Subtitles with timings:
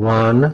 [0.00, 0.48] भगवान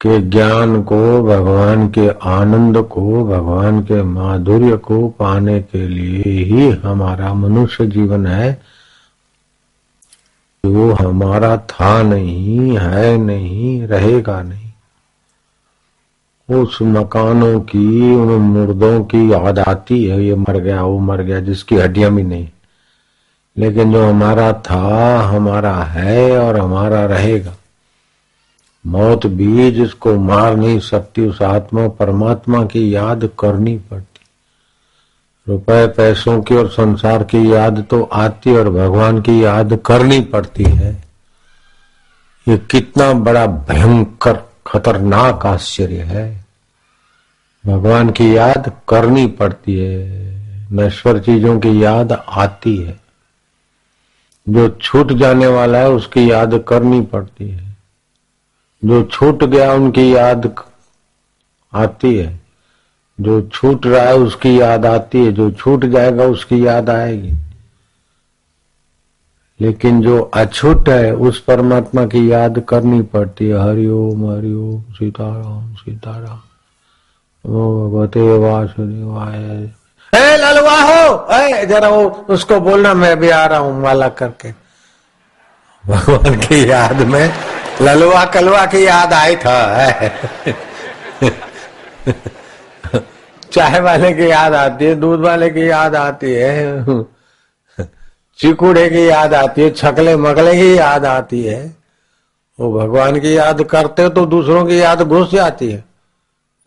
[0.00, 6.70] के ज्ञान को, भगवान के आनंद को, भगवान के माधुर्य को पाने के लिए ही
[6.70, 8.62] हमारा मनुष्य जीवन है।
[10.66, 14.64] वो हमारा था नहीं, है नहीं, रहेगा नहीं।
[16.54, 21.40] उस मकानों की, उन मुर्दों की याद आती है, ये मर गया, वो मर गया,
[21.40, 22.48] जिसकी हड्डियाँ भी नहीं।
[23.58, 27.54] लेकिन जो हमारा था, हमारा है और हमारा रहेगा।
[28.86, 34.20] मौत भी जिसको मार नहीं सकती, उस आत्मा, परमात्मा की याद करनी पड़ती।
[35.48, 40.64] रुपए, पैसों की और संसार की याद तो आती और भगवान की याद करनी पड़ती
[40.64, 41.04] है।
[42.48, 46.44] ये कितना बड़ा भयंकर, खतरनाक आश्चर्य है।
[47.66, 50.04] भगवान की याद करनी पड़ती है
[50.72, 53.03] नश्वर चीज़ों की याद आती है।
[54.48, 57.76] जो छूट जाने वाला है, उसकी याद करनी पड़ती है।
[58.84, 60.54] जो छूट गया, उनकी याद
[61.74, 62.40] आती है।
[63.20, 67.32] जो छूट रहा है, उसकी याद आती है। जो छूट जाएगा, उसकी याद आएगी।
[69.60, 76.38] लेकिन जो अछूट है, उस परमात्मा की याद करनी पड़ती है। हरिओम हरिओम सीताराम सीताराम।
[77.46, 79.70] भगवते वासुदेवाय।
[80.14, 84.52] ए ललवा हो। ए, जरा वो, उसको बोलना, मैं भी आ रहा हूँ माला करके।
[85.84, 87.32] भगवान की याद में
[87.82, 89.56] ललवा कलवा की याद आई था
[93.52, 97.04] चाय वाले की याद आती है, दूध वाले की याद आती है।
[98.38, 101.60] चिकुड़े की याद आती है, छकले मकले की याद आती है।
[102.58, 105.84] वो भगवान की याद करते हो तो दूसरों की याद घुस जाती है।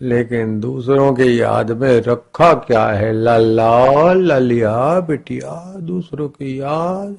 [0.01, 3.13] लेकिन दूसरों की याद में रखा क्या है?
[3.13, 7.17] लल्ला, ललिया, बिटिया, दूसरों की याद।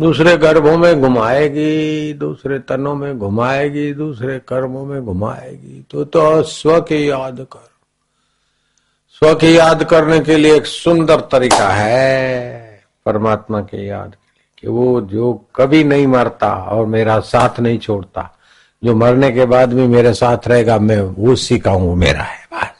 [0.00, 6.80] दूसरे गर्भों में घुमाएगी, दूसरे तनों में घुमाएगी, दूसरे कर्मों में घुमाएगी। तो तो स्व
[6.80, 7.68] की याद कर।
[9.08, 14.50] स्व की याद करने के लिए एक सुंदर तरीका है परमात्मा के याद के लिए,
[14.58, 18.37] कि वो जो कभी नहीं मरता और मेरा साथ नहीं छोड़ता।
[18.84, 22.74] जो मरने के बाद भी मेरे साथ रहेगा, मैं उसी का हूँ, मेरा है, बस।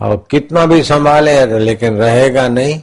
[0.00, 2.82] और कितना भी संभाले, लेकिन रहेगा नहीं,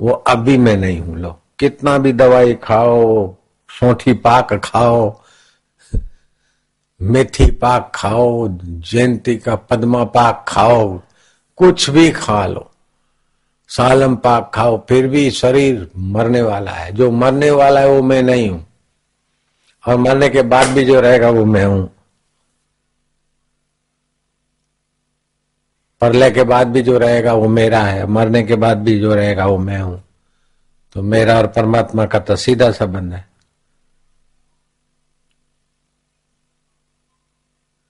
[0.00, 3.34] वो अभी मैं नहीं हूँ, लो। कितना भी दवाई खाओ,
[3.68, 5.20] सोठी पाक खाओ,
[7.02, 11.00] मेथी पाक खाओ, जयंती का पद्मा पाक खाओ,
[11.56, 12.70] कुछ भी खा लो।
[13.68, 18.22] सालम पाक खाओ, फिर भी शरीर मरने वाला है। जो मरने वाला है, वो मैं
[18.22, 18.66] नहीं हूँ।
[19.86, 21.90] और मरने के बाद भी जो रहेगा वो मैं हूँ।
[26.00, 29.46] परले के बाद भी जो रहेगा वो मेरा है, मरने के बाद भी जो रहेगा
[29.46, 30.02] वो मैं हूँ।
[30.92, 33.28] तो मेरा और परमात्मा का तो सीधा संबंध है।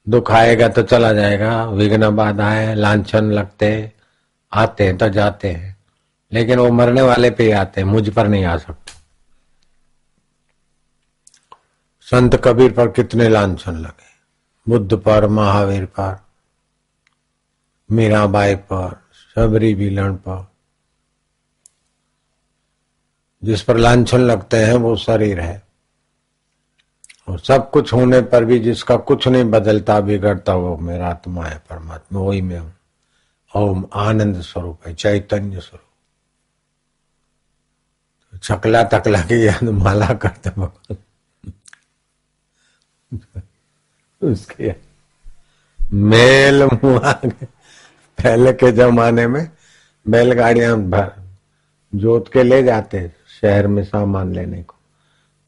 [0.08, 3.92] दुख आएगा तो चला जाएगा, विघ्न बाधाएँ लाछन लगते,
[4.52, 5.76] आते हैं तो जाते हैं।
[6.32, 8.91] लेकिन वो मरने वाले पे ही आते हैं, मुझ पर नहीं आ सकते।
[12.10, 14.12] संत कबीर पर कितने लाछन लगे।
[14.68, 16.24] बुद्ध पर, महावीर पर,
[17.90, 19.02] मीराबाई पर
[19.34, 20.46] सबरी बिलन पर।
[23.44, 25.62] जिस पर लाछन लगते हैं, वो शरीर है।
[27.28, 31.62] और सब कुछ होने पर भी जिसका कुछ नहीं बदलता, बिगड़ता वो मेरा आत्मा है,
[31.70, 32.74] परमात्मा, वही मैं हूँ।
[33.56, 35.88] ओम आनंद स्वरूप है, चैतन्य स्वरूप।
[38.32, 40.96] तो छकला तकला की याद माला करते भगवान।
[44.22, 44.74] उसके
[45.92, 46.68] मेल
[48.18, 49.50] पहले के जमाने में
[50.08, 50.76] बैलगाड़ियाँ
[51.94, 54.74] जोत के ले जाते शहर में सामान लेने को।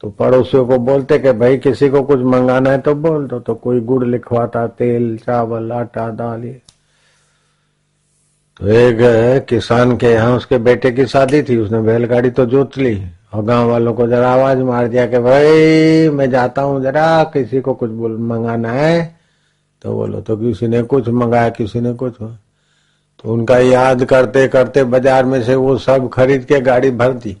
[0.01, 3.55] तो पड़ोसियों को बोलते कि भाई किसी को कुछ मंगाना है तो बोल दो तो
[3.55, 6.61] कोई गुड़ लिखवाता, तेल, चावल, आटा, दाल, ये।
[8.59, 13.07] तो एक किसान के यहाँ उसके बेटे की शादी थी, उसने बैलगाड़ी तो जोत ली।
[13.35, 17.61] और गाँव वालों को जरा आवाज़ मार दिया कि भाई, मैं जाता हूँ जरा, किसी
[17.61, 19.15] को कुछ बोल, मंगाना है?
[19.81, 24.83] तो बोलो तो किसी ने कुछ मंगाया, किसी ने कुछ तो उनका याद करते करते
[24.83, 27.37] बाज़ार में से वो सब खरीद के गाड़ी भर दी।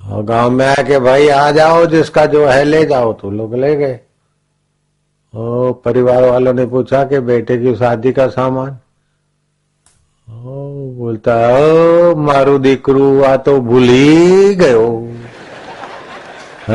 [0.00, 3.76] और गाँव में आके भाई, आ जाओ, जिसका जो है ले जाओ तो लोग ले
[3.76, 4.00] गए।
[5.34, 8.78] और परिवार वालों ने पूछा कि बेटे की शादी का सामान?
[10.27, 10.57] ओ
[10.97, 14.87] बोलता ओ मारू दीकरू आ तो भूल ही गयो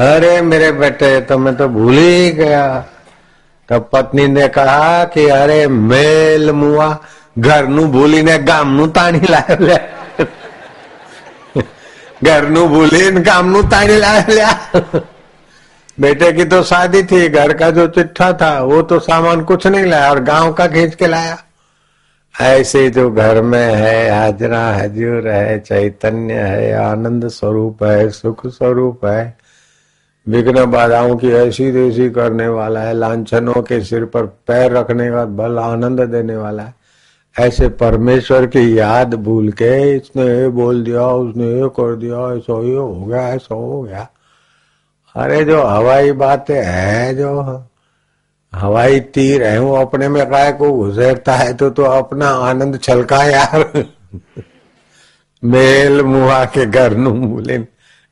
[0.07, 2.65] अरे मेरे बेटे तो मैं तो भूल ही गया
[3.69, 6.89] तब पत्नी ने कहा कि अरे मेल मुआ
[7.39, 9.79] घर नु भूली ने गाम नु ताणी लायो
[12.27, 14.51] ઘરનું ભૂલીને કામનું તાણી લાવ્યા
[15.99, 19.87] बेटे की तो शादी थी घर का जो चिट्ठा था वो तो सामान कुछ नहीं
[19.87, 21.33] लाया और गांव का खींच के लाया
[22.42, 29.06] ऐसे जो घर में है, हाजरा हजूर है, चैतन्य है, आनंद स्वरूप है, सुख स्वरूप
[29.06, 29.38] है,
[30.28, 35.26] विघ्न बाधाओं की ऐसी देसी करने वाला है, लांछनों के सिर पर पैर रखने का
[35.26, 36.74] बल आनंद देने वाला है।
[37.40, 42.62] ऐसे परमेश्वर की याद भूल के इसने ये बोल दिया, उसने ये कर दिया, ऐसा
[42.64, 44.08] ये हो गया, ऐसा हो गया।
[45.16, 47.42] अरे जो हवाई बातें है, जो
[48.53, 53.23] हवाई तीर है वो अपने में काय को घुसेरता है तो तो अपना आनंद छलका
[53.27, 53.67] यार
[55.43, 57.59] मेल मुआ के घर नु मूले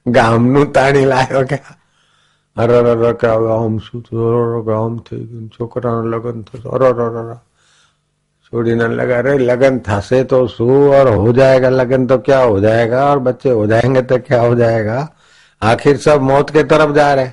[0.07, 1.59] ગામ નું તાણી લાયો કે
[2.57, 4.03] અરે અરે કે આમ શું
[4.69, 7.37] ગામ થઈ ગયું છોકરાનું લગ્ન થશે અરે અરે
[8.53, 13.01] छोड़ीने लगा अरे लगन थसे तो सू और हो जाएगा लगन तो क्या हो जाएगा
[13.07, 14.99] और बच्चे हो जाएंगे तो क्या हो जाएगा
[15.63, 17.31] आखिर सब मौत के तरफ जा रहे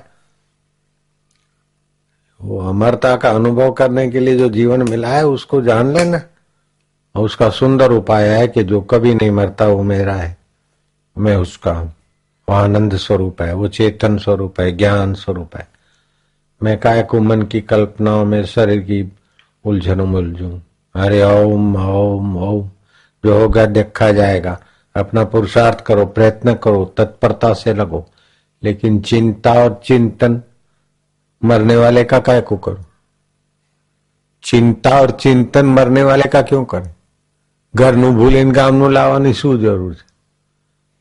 [2.41, 6.21] वो अमरता का अनुभव करने के लिए जो जीवन मिला है, उसको जान लेना।
[7.15, 10.37] और उसका सुंदर उपाय है कि जो कभी नहीं मरता, वो मेरा है।
[11.17, 11.93] मैं उसका हूँ।
[12.49, 15.67] वो आनंद स्वरूप है, वो चेतन स्वरूप है, ज्ञान स्वरूप है।
[16.63, 19.11] मैं काय को मन की कल्पनाओं में शरीर की
[19.65, 20.61] उलझनों उलझू
[20.95, 22.69] अरे, ओम ओम ओम।
[23.25, 24.59] जो होगा देखा जाएगा।
[24.95, 28.05] अपना पुरुषार्थ करो, प्रयत्न करो, तत्परता से लगो।
[28.63, 30.41] लेकिन चिंता और चिंतन
[31.41, 32.83] मरने वाले का क्या को करो?
[34.43, 36.91] चिंता और चिंतन मरने वाले का क्यों करे?
[37.73, 39.95] घर नु भूले गाम नु लावा शू ज़रूर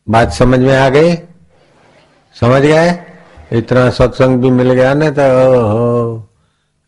[0.06, 1.14] बात समझ में आ गई?
[2.36, 2.98] समझ गए?
[3.52, 6.26] इतना सत्संग भी मिल गया ना तो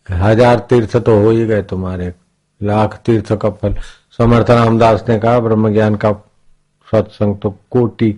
[0.09, 2.13] हज़ार तीर्थ तो हो ही गए तुम्हारे।
[2.61, 3.75] लाख तीर्थ का फल।
[4.17, 6.11] समर्थ रामदास ने कहा ब्रह्म ज्ञान का
[6.87, 8.11] सत्संग तो कोटि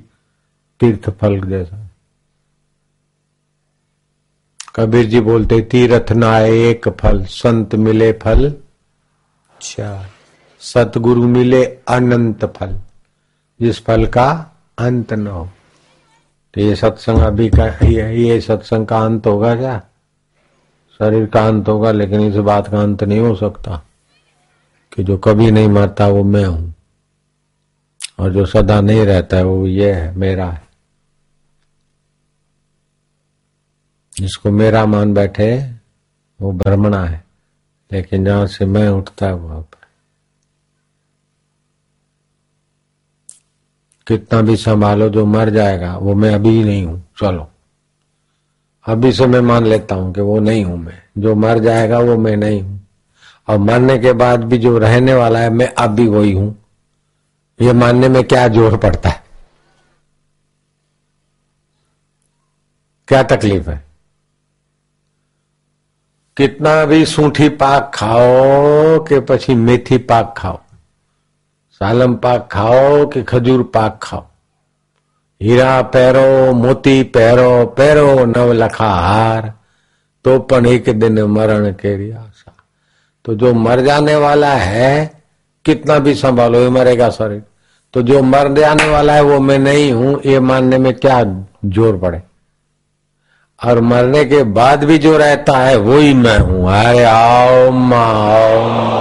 [0.81, 1.82] तीर्थ फल जैसा।
[4.75, 8.53] कबीर जी बोलते तीर्थ नाए एक फल संत मिले फल।
[9.61, 10.05] चार
[10.61, 12.79] सतगुरु मिले अनंत फल
[13.59, 14.25] जिस फल का
[14.79, 15.45] अंत न हो।
[16.53, 19.77] तो ये सत्संग अभी का ये, ये सत्संग का अंत होगा क्या?
[20.99, 23.81] शरीर का अंत होगा लेकिन इस बात का अंत नहीं हो सकता
[24.91, 26.73] कि जो कभी नहीं मरता वो मैं हूँ।
[28.19, 30.62] और जो सदा नहीं रहता है वो ये है मेरा है।
[34.17, 35.71] जिसको मेरा मान बैठे,
[36.41, 37.23] वो भ्रमणा है।
[37.91, 39.77] लेकिन जहाँ से मैं उठता है, वहाँ पर।
[44.07, 47.49] कितना भी संभालो, जो मर जाएगा, वो मैं अभी नहीं हूँ। चलो।
[48.85, 52.17] अभी से मैं मान लेता हूँ कि वो नहीं हूँ मैं। जो मर जाएगा, वो
[52.17, 52.87] मैं नहीं हूँ।
[53.47, 56.63] और मरने के बाद भी जो रहने वाला है, मैं अब भी वही हूँ।
[57.61, 59.23] ये मानने में क्या ज़ोर पड़ता है?
[63.07, 63.92] क्या तकलीफ़ है?
[66.36, 70.58] कितना भी सूठी पाक खाओ કે પછી મેથી પાક ખાઓ
[71.80, 74.24] સાલમ પાક ખાઓ કે ખજૂર પાક ખાઓ
[75.40, 79.42] હીરા પહેરો મોતી પહેરો પહેરો નવ લખા હાર
[80.24, 82.58] તો પણ એક દિન મરણ કેરી આશા
[83.24, 84.90] तो जो मर जाने वाला है
[85.64, 87.42] कितना भी संभालो ये मरेगा शरीर
[87.94, 91.22] तो जो मर जाने वाला है वो मैं नहीं हूं ये मानने में क्या
[91.66, 92.20] जोर पड़े
[93.65, 98.93] और मरने के बाद भी जो रहता है वो ही मैं हूँ। अरे आओ आओ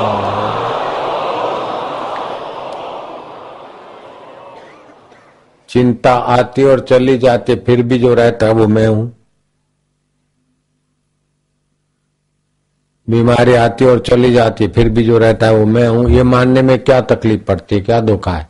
[5.69, 9.17] चिंता आती और चली जाती, फिर भी जो रहता है, वो मैं हूँ।
[13.11, 16.63] बीमारी आती और चली जाती, फिर भी जो रहता है, वो मैं हूँ। ये मानने
[16.63, 17.81] में क्या तकलीफ़ पड़ती है?
[17.81, 18.49] क्या धोखा है?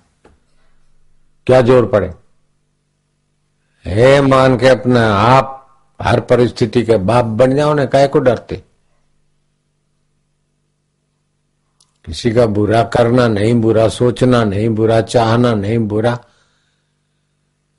[1.46, 2.10] क्या ज़ोर पड़े?
[3.84, 5.61] हे मान के अपना आप
[6.02, 8.62] हर परिस्थिति के बाप बन जाओ ना काय को डरते?
[12.04, 16.24] किसी का बुरा करना नहीं, बुरा सोचना नहीं, बुरा चाहना नहीं, बुरा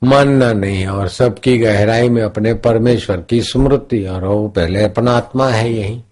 [0.04, 5.48] मानना नहीं, और सबकी गहराई में अपने परमेश्वर की स्मृति, और वो पहले अपना आत्मा
[5.48, 6.02] है यही।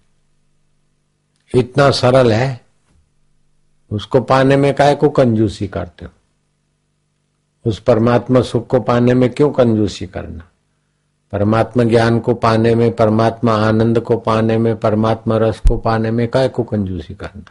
[1.55, 2.61] इतना सरल है,
[3.91, 6.11] उसको पाने में काय को कंजूसी करते हो?
[7.71, 10.49] उस परमात्मा सुख को पाने में क्यों कंजूसी करना?
[11.33, 16.29] परमात्मा ज्ञान को पाने में, परमात्मा आनंद को पाने में, परमात्मा रस को पाने में
[16.29, 17.45] काय को कंजूसी करना?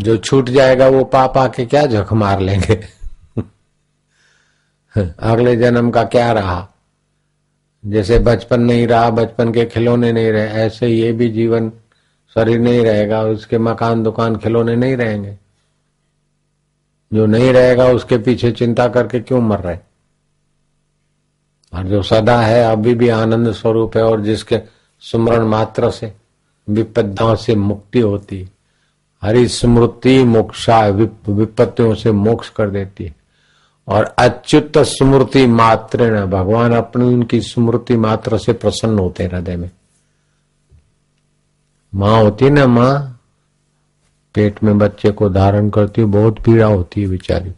[0.00, 2.84] जो छूट जाएगा वो पाप आके क्या झक मार लेंगे?
[5.18, 6.68] अगले जन्म का क्या रहा?
[7.86, 11.72] जैसे बचपन नहीं रहा, बचपन के खिलौने नहीं रहे, ऐसे ये भी जीवन
[12.34, 15.39] शरीर नहीं रहेगा और उसके मकान दुकान खिलौने नहीं रहेंगे।
[17.12, 19.78] जो नहीं रहेगा उसके पीछे चिंता करके क्यों मर रहे?
[21.74, 24.60] और जो सदा है, अभी भी आनंद स्वरूप है, और जिसके
[25.00, 26.14] सुमरण मात्र से
[26.70, 28.48] विपदाओं से मुक्ति होती
[29.22, 33.16] हरि स्मृति मोक्षा विपत्तियों से मोक्ष कर देती है।
[33.88, 39.70] और अच्युत स्मृति मात्र भगवान अपनी उनकी स्मृति मात्र से प्रसन्न होते हृदय में।
[41.94, 43.19] माँ होती ना माँ?
[44.34, 47.52] पेट में बच्चे को धारण करती है बहुत पीड़ा होती है बेचारी।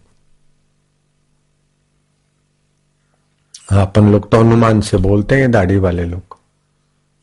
[3.73, 6.37] अपन लोग तो अनुमान से बोलते हैं, दाढ़ी वाले लोग।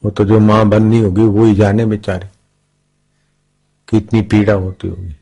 [0.06, 2.28] वो तो जो माँ बननी होगी, वो ही जाने बेचारी।
[3.90, 5.16] कितनी पीड़ा होती होगी।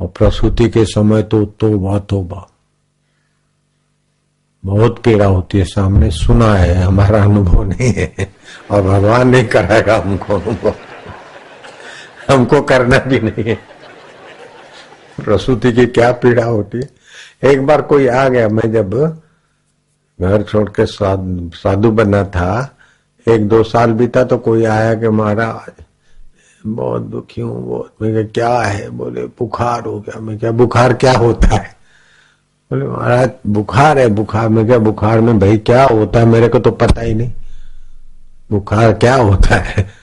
[0.00, 2.48] और प्रसूति के समय तो तोबा तोबा।
[4.64, 8.14] बहुत पीड़ा होती है सामने। सुना है, हमारा अनुभव नहीं है।
[8.70, 10.74] और भगवान नहीं कराएगा हमको अनुभव।
[12.32, 13.58] हमको करना भी नहीं है।
[15.18, 16.88] प्रसूति की क्या पीड़ा होती है।
[17.44, 18.94] एक बार कोई आ गया, मैं जब
[20.18, 22.76] घर छोड़ के साधु बना था,
[23.26, 25.82] एक दो साल बीता तो कोई आया कि महाराज,
[26.66, 28.88] बहुत दुखी हूँ, बहुत। मैं क्या है?
[28.90, 31.76] बोले, बुखार हो गया। मैं क्या बुखार क्या होता है?
[32.70, 36.26] बोले, महाराज, बुखार है, बुखार। में क्या बुखार में भाई क्या होता है?
[36.26, 37.32] मेरे को तो पता ही नहीं।
[38.50, 40.01] बुखार क्या होता है?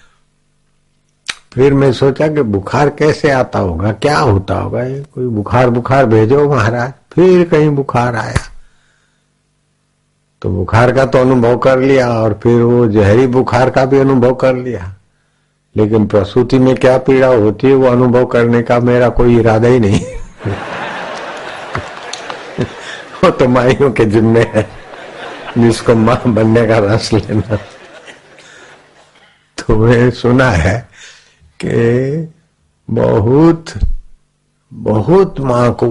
[1.53, 4.83] फिर मैं सोचा कि बुखार कैसे आता होगा, क्या होता होगा?
[4.83, 8.37] ये कोई बुखार बुखार भेजो महाराज। फिर कहीं बुखार आया।
[10.41, 14.33] तो बुखार का तो अनुभव कर लिया और फिर वो जहरी बुखार का भी अनुभव
[14.33, 14.95] कर लिया।
[15.77, 19.79] लेकिन प्रसूति में क्या पीड़ा होती है, वो अनुभव करने का मेरा कोई इरादा ही
[19.79, 20.01] नहीं।
[23.23, 24.79] वो तो माइयों के जिम्मे है।
[25.57, 27.55] जिसको माँ बनने का रस लेना।
[29.57, 30.88] तो मैं सुना है
[31.65, 32.33] कि
[32.89, 33.73] बहुत
[34.71, 35.87] बहुत माँ को,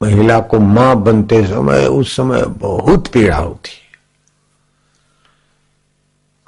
[0.00, 3.84] महिला को माँ बनते समय, उस समय बहुत पीड़ा होती है।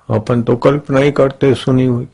[0.08, 2.08] अपन तो कल्पना ही करते सुनी हुई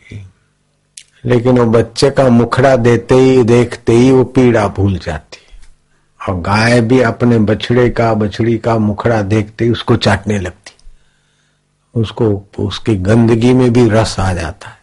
[1.24, 5.38] लेकिन वो बच्चे का मुखड़ा देते ही, देखते ही वो पीड़ा भूल जाती
[6.20, 10.63] और गाय भी अपने बछड़े का, बछड़ी का मुखड़ा देखते ही उसको चाटने लगती
[11.96, 14.76] उसको, उसकी गंदगी में भी रस आ जाता है।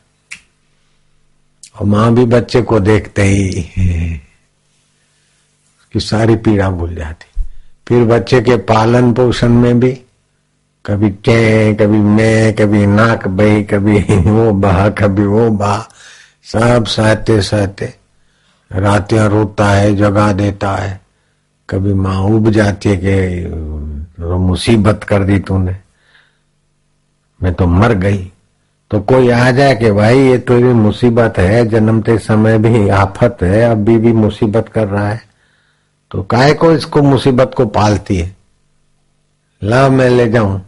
[1.79, 3.63] और माँ भी बच्चे को देखते ही,
[5.93, 7.43] की सारी पीड़ा भूल जाती।
[7.87, 9.91] फिर बच्चे के पालन पोषण में भी,
[10.85, 13.99] कभी टे कभी मैं, कभी नाक बही, कभी
[14.29, 15.87] वो बहा, कभी वो बहा,
[16.43, 17.93] सब सहते सहते।
[18.71, 21.01] रातियाँ रोता है, जगा देता है।
[21.69, 23.45] कभी माँ उब जाती है कि
[24.23, 25.75] मुसीबत कर दी तूने।
[27.43, 28.31] मैं तो मर गई।
[28.91, 33.71] तो कोई आ जाए कि भाई, ये तो मुसीबत है, जन्मते समय भी आफत है,
[33.71, 35.21] अभी भी मुसीबत कर रहा है।
[36.11, 38.35] तो काय को इसको मुसीबत को पालती है?
[39.63, 40.61] ला मैं ले जाऊँ।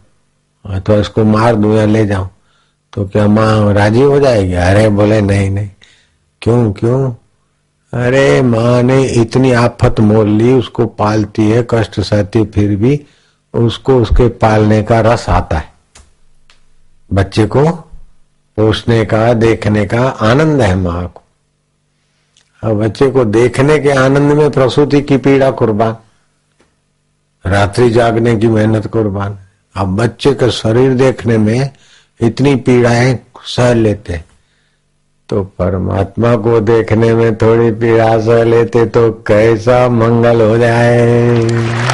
[0.86, 2.30] तो इसको मार दू या ले जाऊँ?
[2.92, 4.52] तो क्या माँ राज़ी हो जाएगी?
[4.52, 5.70] अरे बोले, नहीं नहीं।
[6.42, 7.10] क्यों क्यों?
[8.04, 13.06] अरे माँ ने इतनी आफत मोल ली, उसको पालती है, कष्ट सहती फिर भी
[13.54, 15.73] उसको उसके पालने का रस आता है।
[17.10, 17.64] बच्चे को
[18.58, 21.22] पोषने का, देखने का आनंद है माँ को।
[22.62, 25.96] अब बच्चे को देखने के आनंद में प्रसूति की पीड़ा कुर्बान,
[27.44, 29.38] रात्रि जागने की मेहनत कुर्बान।
[29.74, 31.70] अब बच्चे का शरीर देखने में
[32.20, 34.20] इतनी पीड़ाएँ सह लेते
[35.28, 41.93] तो परमात्मा को देखने में थोड़ी पीड़ा सह लेते तो कैसा मंगल हो जाए।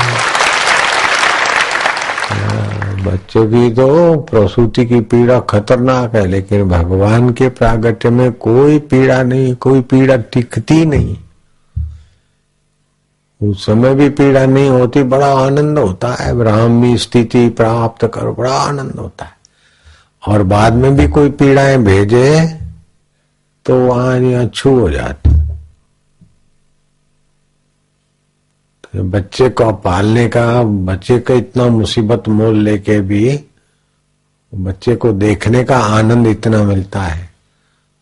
[3.01, 9.23] बच्चों की तो प्रसूति की पीड़ा खतरनाक है, लेकिन भगवान के प्रागट्य में कोई पीड़ा
[9.23, 11.17] नहीं, कोई पीड़ा टिकती नहीं।
[13.41, 18.53] उस समय भी पीड़ा नहीं होती, बड़ा आनंद होता है। ब्राह्मी स्थिति प्राप्त करो, बड़ा
[18.53, 19.39] आनंद होता है।
[20.23, 22.59] और बाद में भी कोई पीड़ाएँ भेजे
[23.67, 25.30] तो वहाँ छू हो जाती।
[28.97, 33.45] बच्चे को पालने का, बच्चे का इतना मुसीबत मोल लेके भी
[34.55, 37.31] बच्चे को देखने का आनंद इतना मिलता है।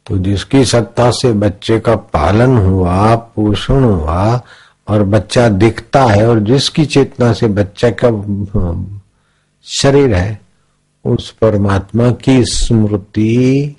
[0.06, 4.42] तो जिसकी सत्ता से बच्चे का पालन हुआ, पोषण हुआ
[4.88, 8.10] और बच्चा दिखता है और जिसकी चेतना से बच्चा का
[9.64, 10.40] शरीर है,
[11.04, 13.76] उस परमात्मा की स्मृति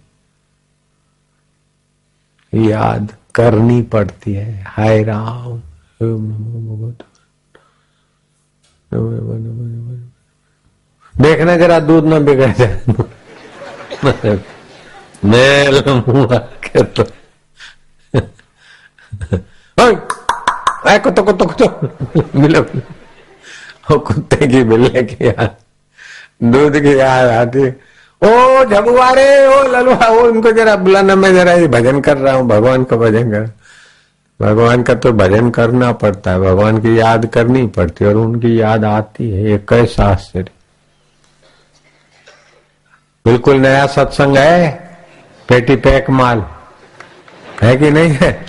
[2.54, 5.62] याद करनी पड़ती है। हाय राम।
[11.16, 12.82] देखना जरा दूध न बिगड़ जाए।
[16.84, 17.04] तो।
[24.00, 25.56] कुत्तो की बिल्ले की याद
[26.44, 27.68] दूध की याद आती।
[28.22, 32.34] ओ झबुआ रे ओ ललुआ वो उनको जरा बुलाना मैं जरा ये भजन कर रहा
[32.36, 33.59] हूँ, भगवान का भजन कर।
[34.40, 38.60] भगवान का तो भजन करना पड़ता है, भगवान की याद करनी पड़ती है और उनकी
[38.62, 40.52] याद आती है। ये कैसा आश्चर्य।
[43.26, 44.70] बिल्कुल नया सत्संग है,
[45.50, 46.46] पेटी पैक माल।
[47.62, 48.49] है कि नहीं है?